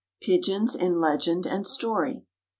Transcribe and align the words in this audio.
PIGEONS 0.21 0.73
IN 0.73 0.99
LEGEND 0.99 1.45
AND 1.45 1.67
STORY. 1.67 2.25